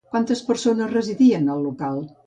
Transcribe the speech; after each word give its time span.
Quantes 0.13 0.39
persones 0.47 0.91
residien 0.95 1.55
al 1.57 1.65
local? 1.69 2.07